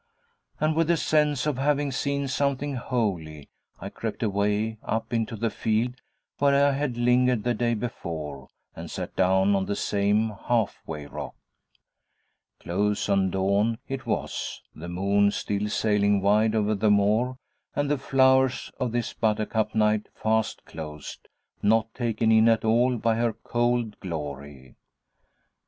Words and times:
And 0.59 0.75
with 0.75 0.87
the 0.87 0.97
sense 0.97 1.45
of 1.45 1.59
having 1.59 1.91
seen 1.91 2.27
something 2.27 2.73
holy, 2.75 3.49
I 3.79 3.89
crept 3.89 4.23
away 4.23 4.79
up 4.81 5.13
into 5.13 5.35
the 5.35 5.51
field 5.51 5.93
where 6.39 6.65
I 6.65 6.71
had 6.71 6.97
lingered 6.97 7.43
the 7.43 7.53
day 7.53 7.75
before, 7.75 8.47
and 8.75 8.89
sat 8.89 9.15
down 9.15 9.55
on 9.55 9.67
the 9.67 9.75
same 9.75 10.29
halfway 10.47 11.05
rock. 11.05 11.35
Close 12.59 13.09
on 13.09 13.29
dawn 13.29 13.77
it 13.87 14.07
was, 14.07 14.63
the 14.73 14.89
moon 14.89 15.29
still 15.29 15.69
sailing 15.69 16.19
wide 16.19 16.55
over 16.55 16.73
the 16.73 16.89
moor, 16.89 17.37
and 17.75 17.87
the 17.87 17.99
flowers 17.99 18.71
of 18.79 18.93
this 18.93 19.13
'buttercup 19.13 19.75
night' 19.75 20.07
fast 20.15 20.65
closed, 20.65 21.27
not 21.61 21.93
taken 21.93 22.31
in 22.31 22.49
at 22.49 22.65
all 22.65 22.97
by 22.97 23.17
her 23.17 23.33
cold 23.33 23.99
glory! 23.99 24.77